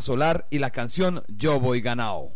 [0.00, 2.32] solar y la canción Yo voy ganado.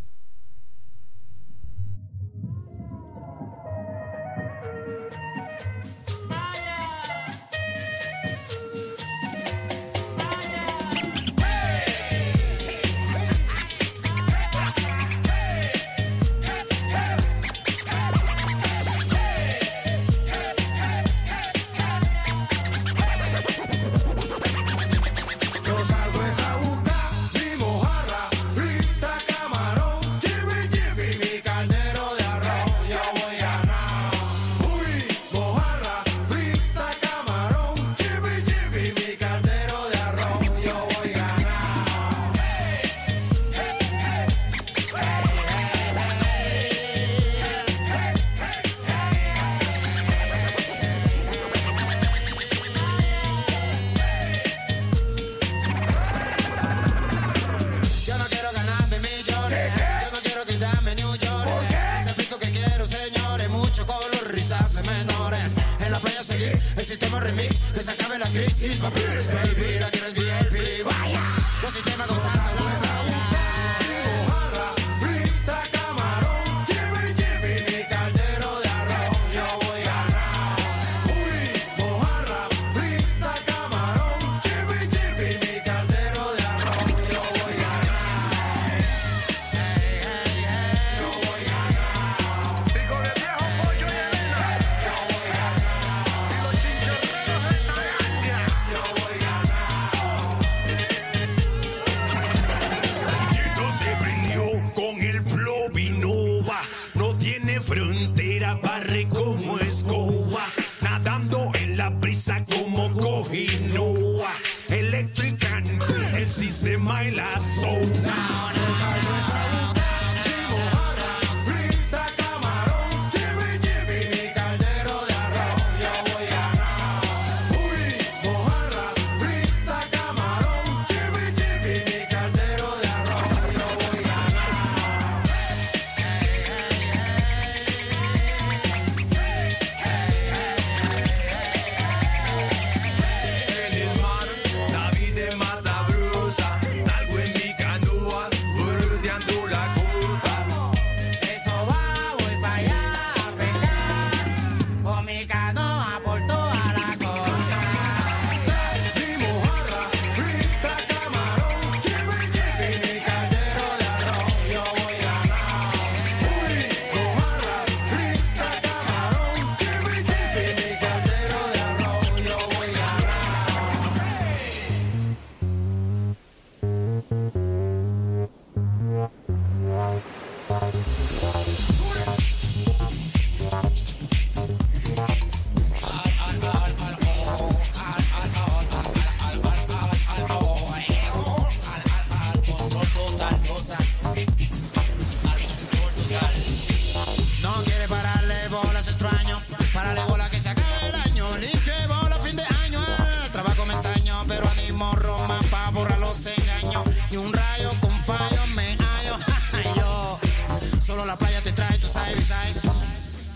[65.80, 68.76] En la playa seguir el sistema remix, que se acabe la crisis.
[68.76, 70.84] Papeles, baby, la quieres VIP.
[70.84, 71.20] Vaya,
[71.62, 73.19] los sistemas gozando la playa.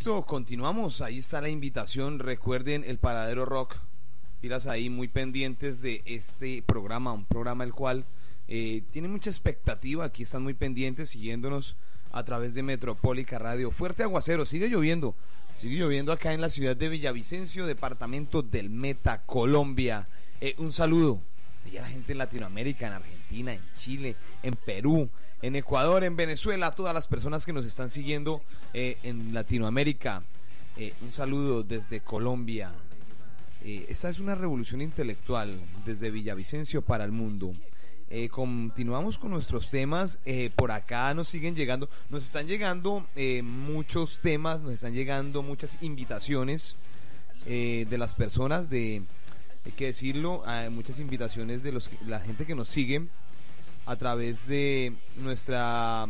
[0.06, 1.02] Listo, continuamos.
[1.02, 2.20] Ahí está la invitación.
[2.20, 3.78] Recuerden el Paradero Rock.
[4.40, 8.06] Pilas ahí muy pendientes de este programa, un programa el cual
[8.48, 10.06] eh, tiene mucha expectativa.
[10.06, 11.76] Aquí están muy pendientes siguiéndonos
[12.12, 13.72] a través de Metropólica Radio.
[13.72, 15.16] Fuerte aguacero, sigue lloviendo.
[15.58, 20.08] Sigue lloviendo acá en la ciudad de Villavicencio, departamento del Meta, Colombia.
[20.40, 21.20] Eh, un saludo
[21.78, 25.10] a la gente en Latinoamérica, en Argentina, en Chile, en Perú,
[25.42, 28.42] en Ecuador, en Venezuela, todas las personas que nos están siguiendo
[28.74, 30.24] eh, en Latinoamérica.
[30.78, 32.72] Eh, un saludo desde Colombia.
[33.64, 37.54] Eh, esta es una revolución intelectual desde Villavicencio para el mundo.
[38.32, 40.20] Continuamos con nuestros temas.
[40.56, 43.06] Por acá nos siguen llegando, nos están llegando
[43.44, 46.78] muchos temas, nos están llegando muchas invitaciones
[47.46, 49.02] de las personas, de,
[49.66, 53.08] hay que decirlo, hay muchas invitaciones de los, la gente que nos sigue
[53.86, 56.08] a través de nuestra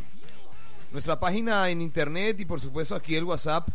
[0.92, 3.68] nuestra página en internet y por supuesto aquí el WhatsApp.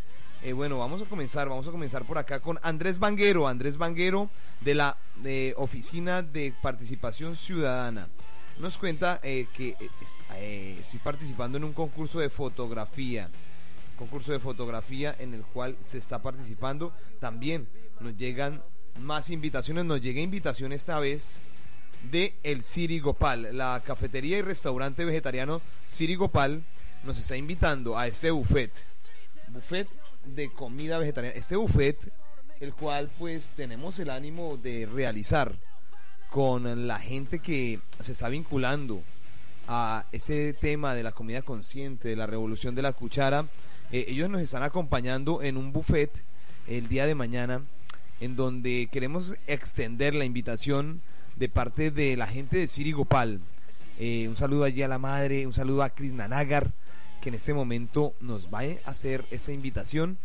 [0.42, 4.30] Eh, bueno, vamos a comenzar, vamos a comenzar por acá con Andrés Vanguero, Andrés Vanguero
[4.62, 8.08] de la eh, Oficina de Participación Ciudadana.
[8.58, 9.76] Nos cuenta eh, que
[10.36, 13.30] eh, estoy participando en un concurso de fotografía,
[13.98, 16.92] concurso de fotografía en el cual se está participando.
[17.20, 17.68] También
[18.00, 18.62] nos llegan
[18.98, 21.42] más invitaciones, nos llega invitación esta vez
[22.10, 26.62] de el Siri Gopal, la cafetería y restaurante vegetariano Siri Gopal
[27.04, 28.72] nos está invitando a este buffet,
[29.48, 29.88] buffet
[30.24, 32.12] de comida vegetariana, este buffet
[32.60, 35.54] el cual pues tenemos el ánimo de realizar
[36.30, 39.02] con la gente que se está vinculando
[39.66, 43.46] a ese tema de la comida consciente, de la revolución de la cuchara.
[43.90, 46.22] Eh, ellos nos están acompañando en un buffet
[46.66, 47.62] el día de mañana,
[48.20, 51.00] en donde queremos extender la invitación
[51.36, 53.40] de parte de la gente de Siri Gopal.
[53.98, 56.72] Eh, un saludo allí a la madre, un saludo a Chris Nanagar,
[57.20, 60.18] que en este momento nos va a hacer esta invitación.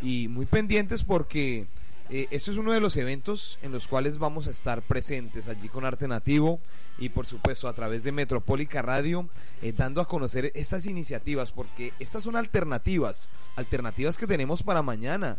[0.00, 1.66] Y muy pendientes porque
[2.10, 5.68] eh, esto es uno de los eventos en los cuales vamos a estar presentes allí
[5.68, 6.60] con Arte Nativo
[6.98, 9.30] y por supuesto a través de Metropólica Radio
[9.62, 15.38] eh, dando a conocer estas iniciativas porque estas son alternativas, alternativas que tenemos para mañana,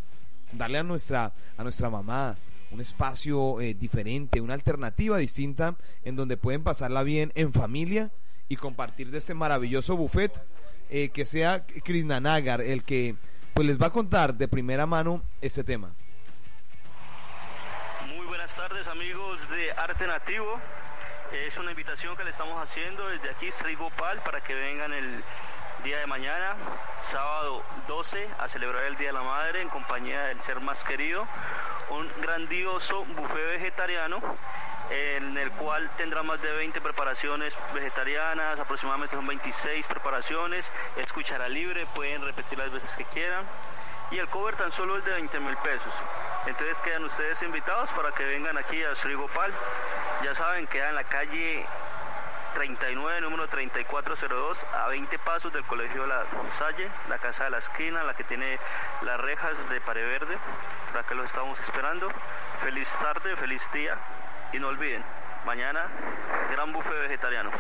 [0.54, 2.36] darle a nuestra a nuestra mamá
[2.72, 8.12] un espacio eh, diferente, una alternativa distinta en donde pueden pasarla bien en familia
[8.50, 10.42] y compartir de este maravilloso buffet
[10.90, 13.16] eh, que sea Krishna Nagar el que
[13.54, 15.94] pues les va a contar de primera mano este tema.
[18.16, 20.60] Muy buenas tardes amigos de Arte Nativo.
[21.48, 25.24] Es una invitación que le estamos haciendo desde aquí, Sri Gopal, para que vengan el
[25.84, 26.56] día de mañana,
[27.02, 31.28] sábado 12, a celebrar el Día de la Madre en compañía del ser más querido.
[31.90, 34.22] Un grandioso buffet vegetariano
[34.90, 41.50] en el cual tendrá más de 20 preparaciones vegetarianas, aproximadamente son 26 preparaciones, es cuchara
[41.50, 43.44] libre, pueden repetir las veces que quieran
[44.12, 45.94] y el cover tan solo es de 20 mil pesos.
[46.46, 49.52] Entonces quedan ustedes invitados para que vengan aquí a Sri Gopal.
[50.24, 51.66] Ya saben, queda en la calle
[52.54, 58.04] 39, número 3402, a 20 pasos del Colegio La Salle, la casa de la esquina,
[58.04, 58.60] la que tiene
[59.02, 60.38] las rejas de pared verde.
[60.92, 62.10] Para que los estamos esperando.
[62.62, 63.98] Feliz tarde, feliz día
[64.54, 65.04] y no olviden,
[65.46, 65.88] mañana
[66.52, 67.52] gran buffet vegetariano.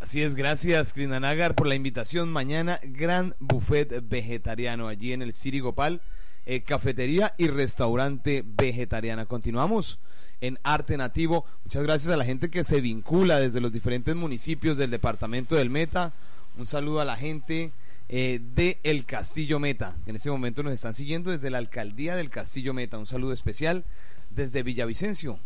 [0.00, 2.32] Así es, gracias Krishna Nagar por la invitación.
[2.32, 6.00] Mañana gran buffet vegetariano allí en el Siri Gopal,
[6.46, 9.26] eh, cafetería y restaurante vegetariana.
[9.26, 9.98] Continuamos
[10.40, 11.44] en Arte Nativo.
[11.64, 15.68] Muchas gracias a la gente que se vincula desde los diferentes municipios del departamento del
[15.68, 16.14] Meta.
[16.56, 17.70] Un saludo a la gente
[18.08, 22.16] eh, de El Castillo Meta, que en este momento nos están siguiendo desde la alcaldía
[22.16, 22.96] del Castillo Meta.
[22.96, 23.84] Un saludo especial
[24.30, 25.38] desde Villavicencio,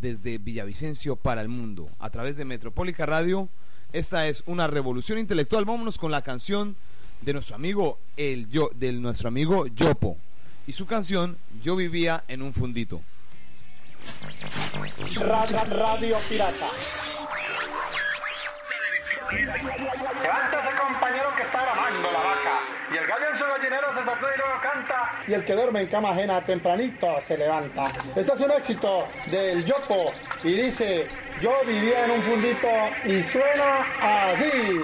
[0.00, 3.48] desde Villavicencio para el mundo, a través de Metropólica Radio.
[3.92, 5.64] Esta es una revolución intelectual.
[5.64, 6.76] Vámonos con la canción
[7.22, 10.18] de nuestro amigo el yo, de nuestro amigo Yopo
[10.66, 13.00] y su canción Yo vivía en un fundito.
[15.68, 16.70] Radio Pirata.
[19.32, 22.25] Levántese, compañero, que está grabando la
[25.28, 27.86] Y el que duerme en cama ajena tempranito se levanta.
[28.14, 30.12] Este es un éxito del Yopo
[30.44, 31.04] y dice,
[31.40, 32.68] yo vivía en un fundito
[33.04, 33.86] y suena
[34.32, 34.82] así.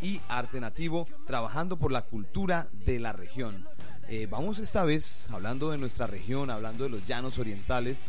[0.00, 3.66] y Arte Nativo, trabajando por la cultura de la región.
[4.08, 8.06] Eh, vamos esta vez, hablando de nuestra región, hablando de los llanos orientales,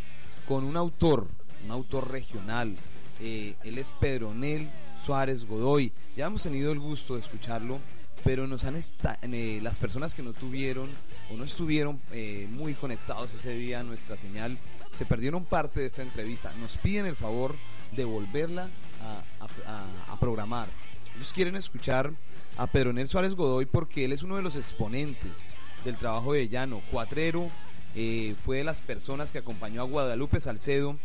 [0.48, 1.28] con un autor,
[1.66, 2.76] un autor regional.
[3.20, 4.70] Él es Pedronel
[5.04, 5.92] Suárez Godoy.
[6.16, 7.80] Ya hemos tenido el gusto de escucharlo,
[8.24, 8.80] pero nos han
[9.22, 10.90] eh, las personas que no tuvieron
[11.32, 14.58] o no estuvieron eh, muy conectados ese día a nuestra señal,
[14.94, 16.52] se perdieron parte de esta entrevista.
[16.60, 17.56] Nos piden el favor
[17.96, 18.70] de volverla
[19.02, 20.68] a, programar.
[21.16, 22.12] Ellos quieren escuchar
[22.58, 25.48] a Pedronel Suárez Godoy porque él es uno de los exponentes
[25.86, 27.48] del trabajo de Llano, cuatrero,
[27.96, 30.98] eh, fue de las personas que acompañó a Guadalupe Salcedo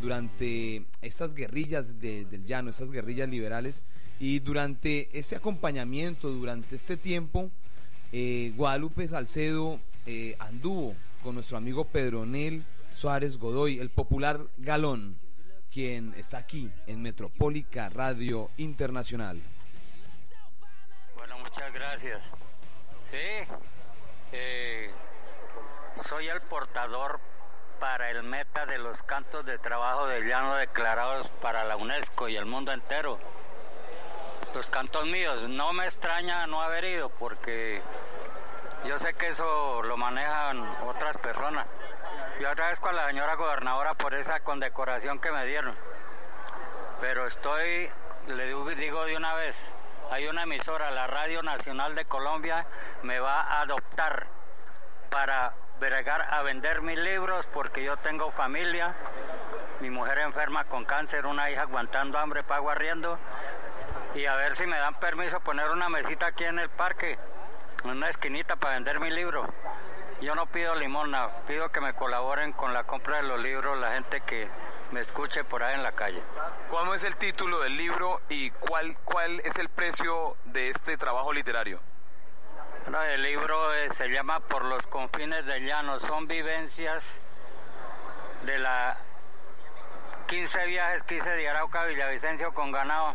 [0.00, 3.82] durante estas guerrillas de- del llano, estas guerrillas liberales,
[4.22, 7.50] y durante ese acompañamiento, durante este tiempo,
[8.12, 12.64] eh, Guadalupe Salcedo eh, anduvo con nuestro amigo Pedronel
[12.94, 15.18] Suárez Godoy, el popular galón,
[15.72, 19.42] quien está aquí en Metropólica Radio Internacional.
[21.16, 22.22] Bueno, muchas gracias.
[23.10, 23.56] Sí,
[24.30, 24.88] eh,
[25.96, 27.18] soy el portador
[27.80, 32.36] para el meta de los cantos de trabajo de llano declarados para la UNESCO y
[32.36, 33.18] el mundo entero.
[34.54, 37.80] Los cantos míos, no me extraña no haber ido porque
[38.84, 41.66] yo sé que eso lo manejan otras personas.
[42.40, 45.74] Yo agradezco a la señora gobernadora por esa condecoración que me dieron.
[47.00, 47.90] Pero estoy,
[48.26, 49.56] le digo- de una vez,
[50.10, 52.66] hay una emisora, la Radio Nacional de Colombia,
[53.02, 54.26] me va a adoptar
[55.10, 58.94] para bregar a vender mis libros porque yo tengo familia,
[59.80, 63.18] mi mujer enferma con cáncer, una hija aguantando hambre, pago arriendo,
[64.14, 67.18] y a ver si me dan permiso poner una mesita aquí en el parque,
[67.84, 69.46] en una esquinita para vender mi libro.
[70.20, 73.94] Yo no pido limosna, pido que me colaboren con la compra de los libros la
[73.94, 74.48] gente que
[74.92, 76.22] me escuche por ahí en la calle.
[76.70, 81.32] ¿Cuál es el título del libro y cuál, cuál es el precio de este trabajo
[81.32, 81.80] literario?
[82.84, 85.98] Bueno, el libro eh, se llama Por los confines del llano.
[85.98, 87.20] Son vivencias
[88.44, 88.96] de la
[90.26, 93.14] 15 viajes que hice de Arauca a Villavicencio con ganado.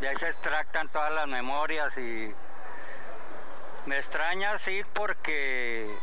[0.00, 2.34] Y ahí se extractan todas las memorias y
[3.86, 5.96] me extraña, sí, porque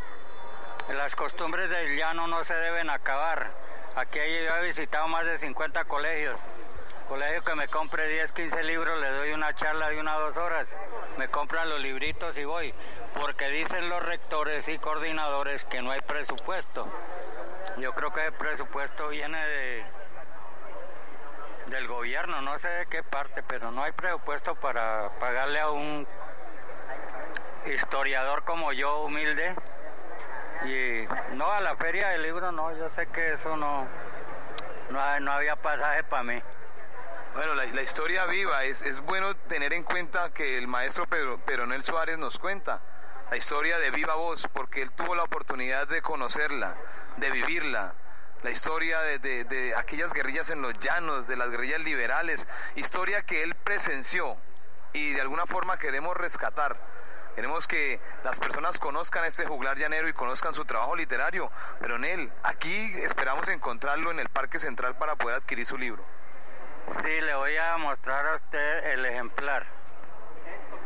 [0.93, 3.51] las costumbres del llano no se deben acabar.
[3.95, 6.39] Aquí yo he visitado más de 50 colegios.
[7.07, 10.37] Colegio que me compre 10, 15 libros, le doy una charla de una o dos
[10.37, 10.65] horas.
[11.17, 12.73] Me compran los libritos y voy.
[13.13, 16.87] Porque dicen los rectores y coordinadores que no hay presupuesto.
[17.77, 19.85] Yo creo que el presupuesto viene de
[21.67, 26.07] del gobierno, no sé de qué parte, pero no hay presupuesto para pagarle a un
[27.65, 29.55] historiador como yo, humilde.
[30.65, 33.87] Y no, a la feria del libro no, yo sé que eso no,
[34.89, 36.41] no, no había pasaje para mí.
[37.33, 41.39] Bueno, la, la historia viva, es, es bueno tener en cuenta que el maestro Pedro,
[41.39, 42.81] Peronel Suárez nos cuenta
[43.31, 46.75] la historia de viva voz, porque él tuvo la oportunidad de conocerla,
[47.17, 47.95] de vivirla,
[48.43, 53.23] la historia de, de- de aquellas guerrillas en los llanos, de las guerrillas liberales, historia
[53.23, 54.37] que él presenció
[54.93, 56.77] y de alguna forma queremos rescatar.
[57.35, 61.51] Queremos que las personas conozcan a este juglar llanero y conozcan su trabajo literario.
[61.79, 66.03] Pero en él, aquí esperamos encontrarlo en el Parque Central para poder adquirir su libro.
[67.03, 69.65] Sí, le voy a mostrar a usted el ejemplar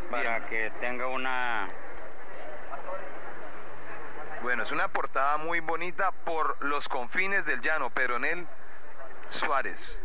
[0.09, 1.67] para que tenga una...
[4.57, 8.47] Bueno, es una portada muy bonita por los confines del llano, Peronel
[9.29, 10.01] Suárez.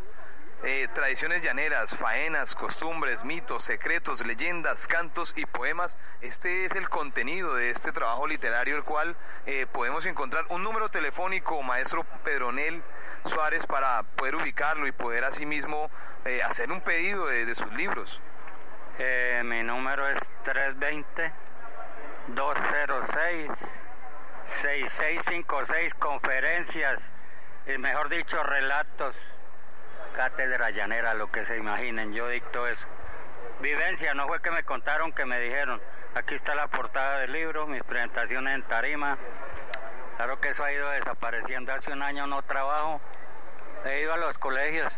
[0.63, 5.97] Eh, tradiciones llaneras, faenas, costumbres, mitos, secretos, leyendas, cantos y poemas.
[6.21, 10.91] Este es el contenido de este trabajo literario, el cual eh, podemos encontrar un número
[10.91, 12.83] telefónico, maestro Pedronel
[13.25, 15.91] Suárez, para poder ubicarlo y poder asimismo
[16.27, 18.21] eh, hacer un pedido de, de sus libros.
[18.99, 20.19] Eh, mi número es
[24.45, 27.13] 320-206-6656, conferencias,
[27.67, 29.15] y mejor dicho, relatos,
[30.17, 32.87] cátedra llanera, lo que se imaginen, yo dicto eso.
[33.61, 35.81] Vivencia, no fue que me contaron, que me dijeron.
[36.15, 39.17] Aquí está la portada del libro, mis presentaciones en tarima.
[40.17, 41.73] Claro que eso ha ido desapareciendo.
[41.73, 43.01] Hace un año no trabajo.
[43.85, 44.93] He ido a los colegios.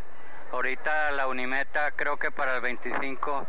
[0.50, 3.46] Ahorita la Unimeta creo que para el 25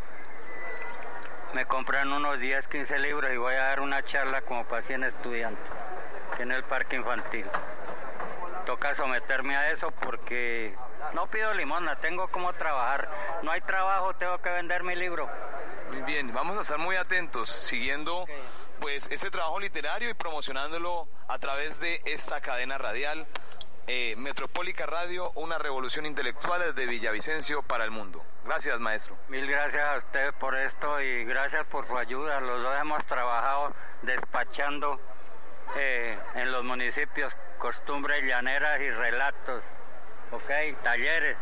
[1.56, 5.06] me compran unos 10, 15 libros y voy a dar una charla como para 100
[5.06, 5.66] estudiantes
[6.38, 7.46] en el parque infantil.
[8.66, 10.76] Toca someterme a eso porque
[11.14, 13.08] no pido limosna, tengo como trabajar.
[13.42, 15.30] No hay trabajo, tengo que vender mi libro.
[15.94, 18.26] Muy bien, vamos a estar muy atentos, siguiendo
[18.82, 23.26] pues ese trabajo literario y promocionándolo a través de esta cadena radial.
[23.88, 28.24] Eh, Metropólica Radio, una revolución intelectual desde Villavicencio para el mundo.
[28.44, 29.18] Gracias, maestro.
[29.30, 32.40] Mil gracias a ustedes por esto y gracias por su ayuda.
[32.40, 35.00] Los dos hemos trabajado despachando
[35.76, 39.64] eh, en los municipios costumbres llaneras y relatos,
[40.32, 41.38] ok, talleres.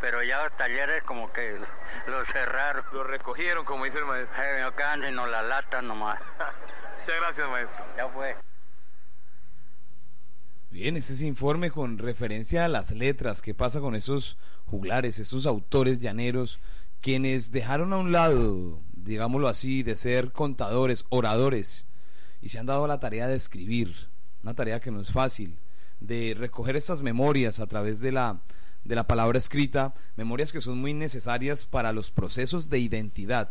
[0.00, 1.58] pero ya los talleres como que
[2.06, 2.84] los cerraron.
[2.92, 4.42] Lo recogieron, como dice el maestro.
[4.60, 6.18] No quedan sino la lata nomás.
[6.98, 7.84] Muchas gracias, maestro.
[7.96, 8.36] Ya fue.
[10.76, 13.40] Bien, este es informe con referencia a las letras.
[13.40, 14.36] ¿Qué pasa con esos
[14.66, 16.60] juglares, esos autores llaneros,
[17.00, 21.86] quienes dejaron a un lado, digámoslo así, de ser contadores, oradores,
[22.42, 23.94] y se han dado la tarea de escribir?
[24.42, 25.56] Una tarea que no es fácil,
[26.00, 28.42] de recoger esas memorias a través de la,
[28.84, 33.48] de la palabra escrita, memorias que son muy necesarias para los procesos de identidad,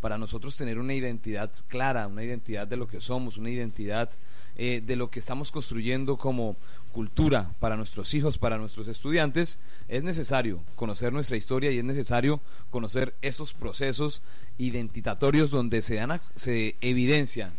[0.00, 4.10] para nosotros tener una identidad clara, una identidad de lo que somos, una identidad
[4.56, 6.56] eh, de lo que estamos construyendo como
[6.92, 9.58] cultura para nuestros hijos, para nuestros estudiantes,
[9.88, 14.22] es necesario conocer nuestra historia y es necesario conocer esos procesos
[14.58, 17.52] identitatorios donde se, dan a- se evidencian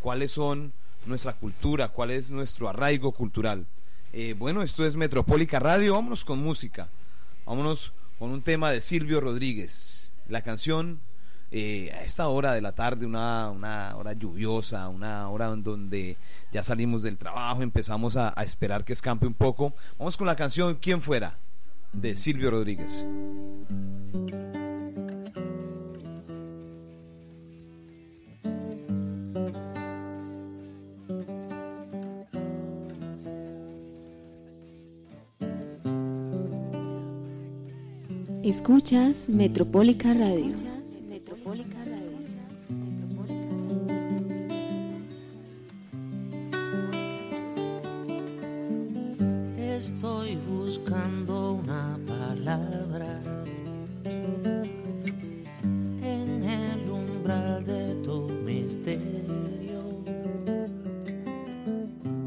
[0.00, 0.72] cuáles son
[1.06, 3.66] nuestra cultura, cuál es nuestro arraigo cultural.
[4.12, 6.88] Eh, bueno, esto es Metropólica Radio, vámonos con música,
[7.44, 11.00] vámonos con un tema de Silvio Rodríguez, la canción
[11.56, 16.16] eh, a esta hora de la tarde, una, una hora lluviosa, una hora en donde
[16.50, 19.72] ya salimos del trabajo, empezamos a, a esperar que escampe un poco.
[19.96, 21.38] Vamos con la canción ¿Quién fuera?
[21.92, 23.04] de Silvio Rodríguez.
[38.42, 40.73] Escuchas Metropólica Radio.
[56.02, 59.82] En el umbral de tu misterio.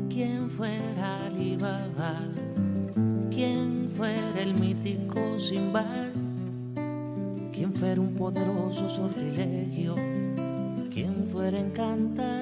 [0.09, 2.15] ¿Quién fuera Alibaba?
[3.29, 5.85] ¿Quién fuera el mítico Simba?
[7.53, 9.95] ¿Quién fuera un poderoso sortilegio?
[10.91, 12.36] ¿Quién fuera encantador?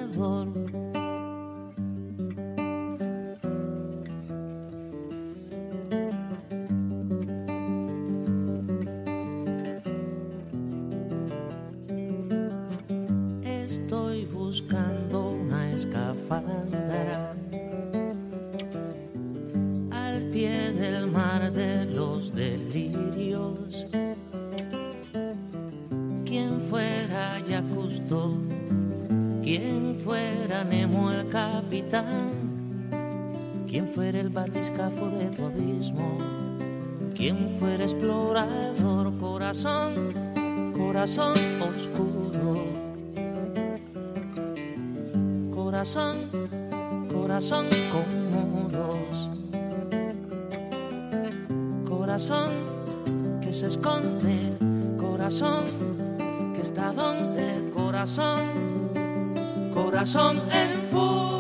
[45.96, 46.18] Corazón,
[47.10, 49.30] corazón con muros,
[51.88, 52.52] corazón
[53.42, 54.58] que se esconde,
[54.98, 55.64] corazón
[56.54, 58.42] que está donde, corazón,
[59.74, 61.35] corazón en fuga,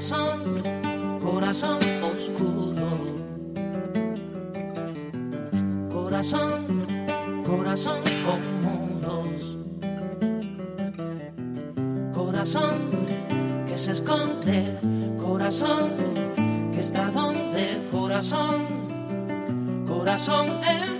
[0.00, 0.62] corazón,
[1.20, 2.88] corazón oscuro.
[5.92, 6.86] Corazón,
[7.46, 9.58] corazón con muros,
[12.14, 12.78] corazón
[13.66, 14.78] que se esconde,
[15.18, 15.90] corazón
[16.72, 18.66] que está donde, corazón,
[19.86, 20.99] corazón en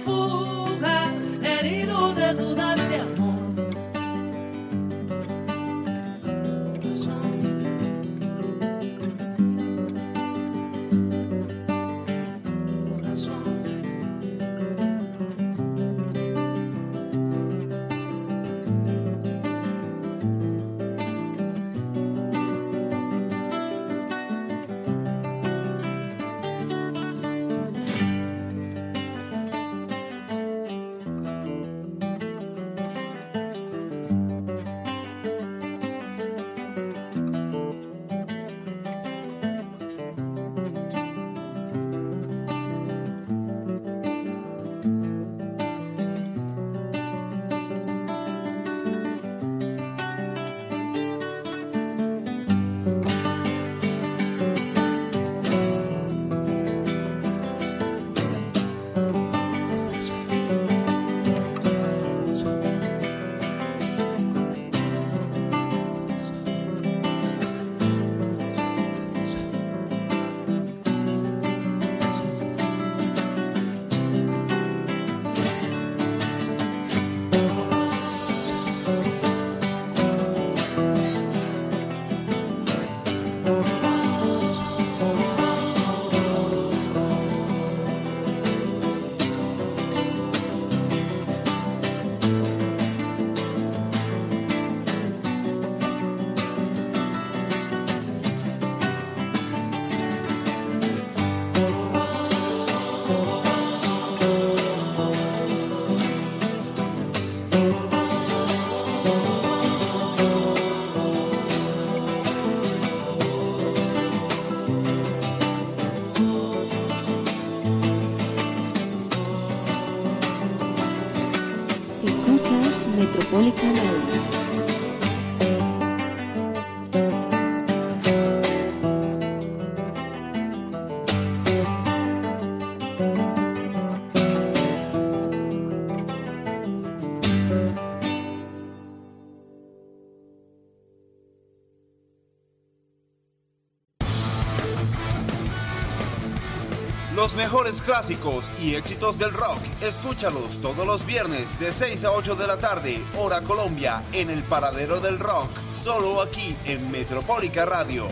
[147.41, 152.47] mejores clásicos y éxitos del rock, escúchalos todos los viernes de 6 a 8 de
[152.47, 158.07] la tarde, hora Colombia, en el Paradero del Rock, solo aquí en Metropólica Radio,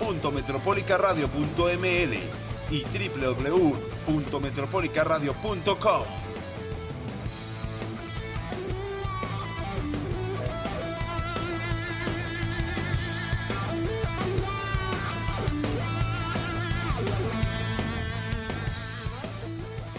[0.00, 2.16] www.metropolicaradio.ml
[2.70, 2.84] y
[4.06, 6.21] www.metropolicaradio.com.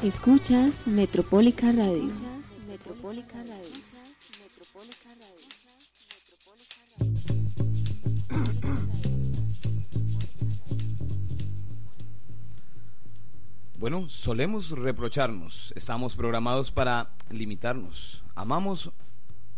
[0.04, 2.12] Escuchas Metropólica Radio.
[2.68, 3.72] Metropólica Radio.
[13.80, 18.26] Bueno, solemos reprocharnos, estamos programados para limitarnos.
[18.36, 18.92] Amamos,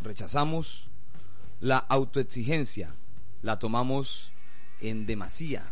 [0.04, 0.90] rechazamos
[1.60, 2.94] la autoexigencia,
[3.42, 4.32] la tomamos
[4.80, 5.66] en demasía.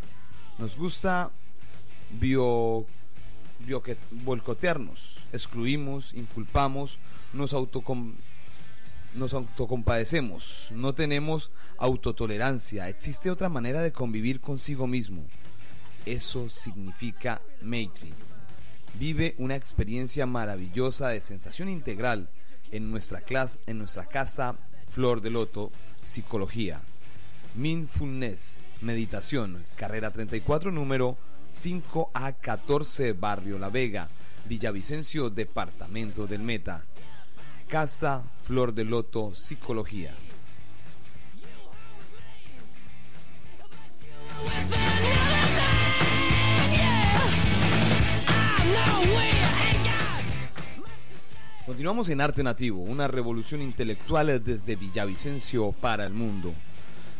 [0.57, 1.29] Nos gusta
[2.19, 2.87] bio,
[4.11, 6.99] boicotearnos, excluimos, inculpamos,
[7.33, 8.13] nos autocom-
[9.15, 12.89] nos autocompadecemos, no tenemos autotolerancia.
[12.89, 15.25] Existe otra manera de convivir consigo mismo.
[16.05, 18.11] Eso significa Maitri.
[18.99, 22.29] Vive una experiencia maravillosa de sensación integral
[22.71, 24.55] en nuestra, clase, en nuestra casa
[24.89, 25.71] Flor de Loto,
[26.03, 26.81] Psicología.
[27.55, 31.17] Mindfulness, Meditación, carrera 34, número
[31.53, 34.09] 5A14, Barrio La Vega,
[34.45, 36.83] Villavicencio, Departamento del Meta.
[37.67, 40.13] Casa Flor de Loto, Psicología.
[51.65, 56.53] Continuamos en Arte Nativo, una revolución intelectual desde Villavicencio para el mundo.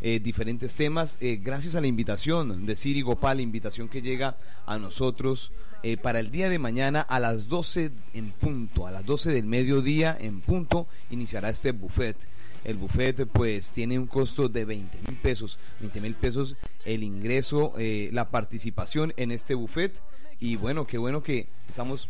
[0.06, 4.36] Eh, diferentes temas, eh, gracias a la invitación de Siri Gopal, invitación que llega
[4.66, 9.06] a nosotros eh, para el día de mañana a las 12 en punto, a las
[9.06, 12.18] 12 del mediodía en punto, iniciará este buffet.
[12.66, 17.74] El buffet pues tiene un costo de 20 mil pesos, 20 mil pesos el ingreso,
[18.12, 20.02] la participación en este buffet
[20.39, 22.10] y bueno, qué bueno que estamos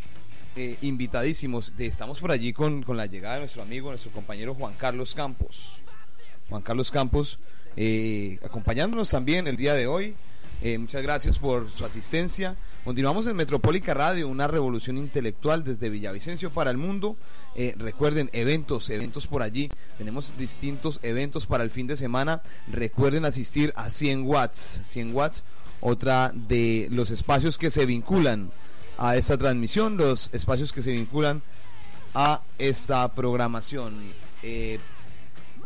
[0.81, 1.75] invitadísimos.
[1.77, 5.13] De- estamos por allí con, con la llegada de nuestro amigo, nuestro compañero Juan Carlos
[5.15, 5.79] Campos.
[6.49, 7.39] Juan Carlos Campos,
[7.75, 10.15] eh, acompañándonos también el día de hoy.
[10.61, 12.55] Eh, muchas gracias por su asistencia.
[12.85, 17.17] Continuamos en Metropólica Radio, una revolución intelectual desde Villavicencio para el mundo.
[17.55, 19.69] Eh, recuerden, eventos, eventos por allí.
[19.97, 22.41] Tenemos distintos eventos para el fin de semana.
[22.71, 24.81] Recuerden asistir a 100 watts.
[24.85, 25.43] 100 watts,
[25.81, 28.51] otra de los espacios que se vinculan
[28.97, 31.41] a esta transmisión, los espacios que se vinculan
[32.13, 34.13] a esta programación.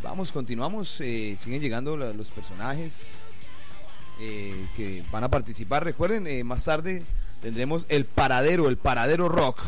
[0.04, 3.08] Vamos, continuamos, eh, siguen llegando los personajes
[4.20, 5.84] eh, que van a participar.
[5.84, 7.04] Recuerden, eh, más tarde
[7.42, 9.60] tendremos el paradero, el paradero rock.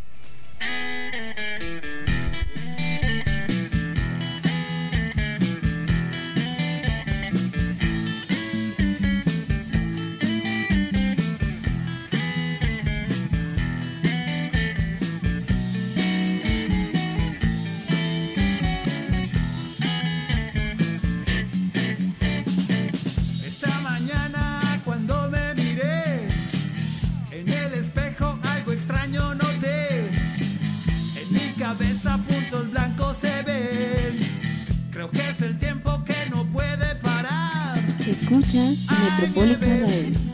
[27.52, 30.08] El espejo algo extraño noté.
[31.16, 34.20] En mi cabeza puntos blancos se ven.
[34.90, 37.78] Creo que es el tiempo que no puede parar.
[38.06, 40.31] Escuchas Metropólica Radio.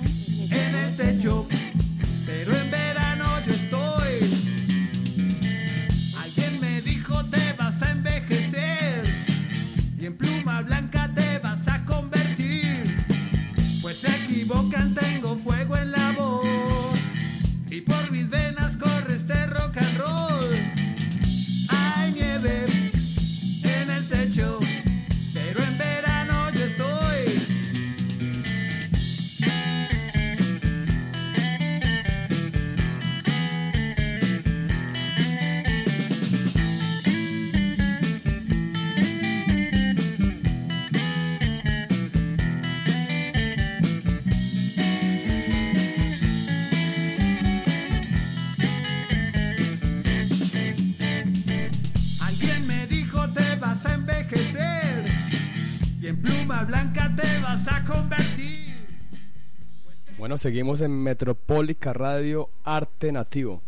[60.19, 63.63] Bueno, seguimos en Metropólica Radio Arte Nativo.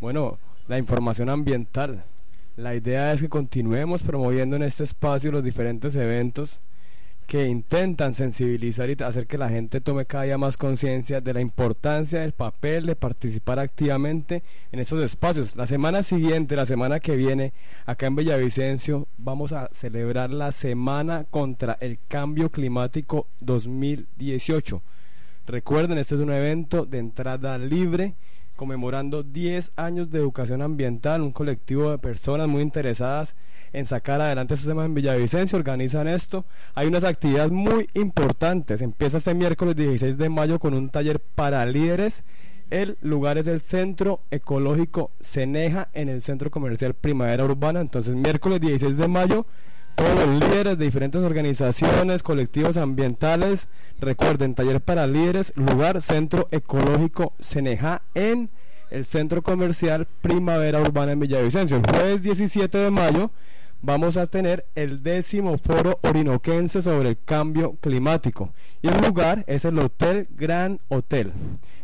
[0.00, 2.04] Bueno, la información ambiental.
[2.56, 6.58] La idea es que continuemos promoviendo en este espacio los diferentes eventos
[7.26, 11.40] que intentan sensibilizar y hacer que la gente tome cada día más conciencia de la
[11.40, 15.56] importancia del papel de participar activamente en estos espacios.
[15.56, 17.52] La semana siguiente, la semana que viene,
[17.84, 24.82] acá en Villavicencio, vamos a celebrar la Semana contra el Cambio Climático 2018.
[25.46, 28.14] Recuerden, este es un evento de entrada libre
[28.56, 33.36] conmemorando 10 años de educación ambiental, un colectivo de personas muy interesadas
[33.72, 36.46] en sacar adelante estos temas en Villavicencio, organizan esto.
[36.74, 38.80] Hay unas actividades muy importantes.
[38.80, 42.24] Empieza este miércoles 16 de mayo con un taller para líderes.
[42.70, 47.80] El lugar es el Centro Ecológico Ceneja en el Centro Comercial Primavera Urbana.
[47.80, 49.46] Entonces, miércoles 16 de mayo,
[49.96, 53.66] todos los líderes de diferentes organizaciones, colectivos ambientales,
[53.98, 58.50] recuerden, taller para líderes, lugar Centro Ecológico Ceneja en
[58.90, 61.78] el Centro Comercial Primavera Urbana en Villavicencio.
[61.78, 63.30] El jueves 17 de mayo
[63.80, 68.52] vamos a tener el décimo foro orinoquense sobre el cambio climático.
[68.82, 71.32] Y el lugar es el Hotel Gran Hotel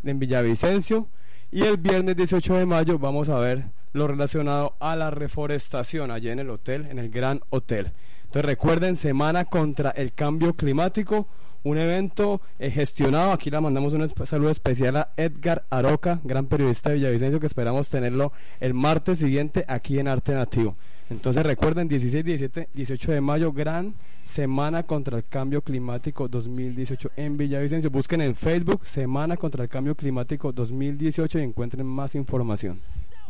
[0.05, 1.09] en Villavicencio.
[1.51, 6.28] Y el viernes 18 de mayo vamos a ver lo relacionado a la reforestación allí
[6.28, 7.92] en el hotel, en el Gran Hotel.
[8.24, 11.28] Entonces recuerden, Semana contra el Cambio Climático,
[11.64, 13.33] un evento eh, gestionado.
[13.33, 17.88] Aquí le mandamos un saludo especial a Edgar Aroca, gran periodista de Villavicencio, que esperamos
[17.88, 20.76] tenerlo el martes siguiente aquí en Arte Nativo.
[21.11, 27.37] Entonces recuerden, 16, 17, 18 de mayo, gran Semana contra el Cambio Climático 2018 en
[27.37, 27.90] Villavicencio.
[27.90, 32.81] Busquen en Facebook Semana contra el Cambio Climático 2018 y encuentren más información.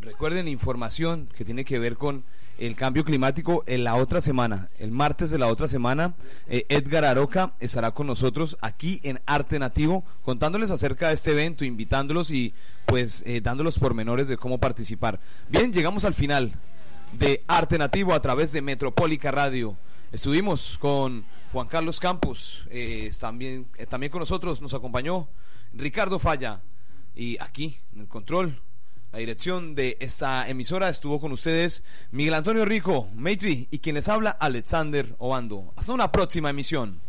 [0.02, 2.24] Recuerden información que tiene que ver con
[2.58, 6.14] el cambio climático en la otra semana, el martes de la otra semana,
[6.48, 11.64] eh, Edgar Aroca estará con nosotros aquí en Arte Nativo contándoles acerca de este evento,
[11.64, 12.52] invitándolos y
[12.84, 15.20] pues eh, dándolos pormenores de cómo participar.
[15.48, 16.52] Bien, llegamos al final
[17.12, 19.76] de Arte Nativo a través de Metropólica Radio.
[20.10, 25.28] Estuvimos con Juan Carlos Campos, eh, también, eh, también con nosotros nos acompañó
[25.72, 26.60] Ricardo Falla
[27.14, 28.60] y aquí en el control
[29.12, 34.08] la dirección de esta emisora estuvo con ustedes Miguel Antonio Rico, Maitri y quien les
[34.08, 35.74] habla Alexander Obando.
[35.76, 37.00] Hasta una próxima emisión.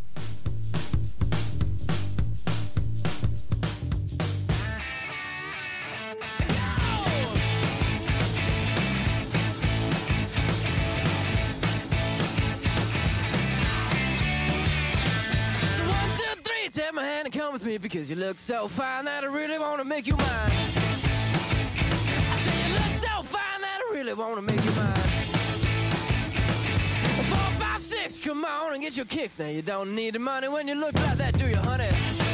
[23.94, 24.94] Really want to make you mine.
[27.30, 29.38] Four, five, six, come on and get your kicks.
[29.38, 32.33] Now you don't need the money when you look like that, do you, honey?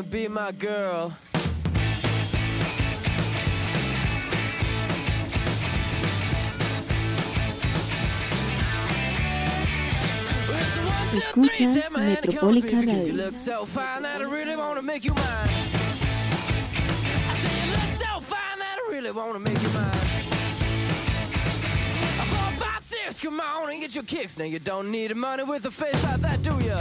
[0.00, 1.12] You gonna be my girl?
[11.12, 13.14] Escuchas Metropólica You Radio.
[13.14, 15.48] look so fine that I really wanna make you mine.
[17.28, 19.90] I say you look so fine that I really wanna make you mine.
[22.30, 24.38] Four, five, six, come on and get your kicks.
[24.38, 26.80] Now you don't need the money with a face like that, do ya?